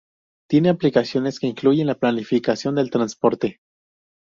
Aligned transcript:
Tiene 0.49 0.69
aplicaciones 0.69 1.39
que 1.39 1.45
incluyen 1.45 1.85
la 1.85 1.93
planificación 1.93 2.73
del 2.73 2.89
transporte. 2.89 3.59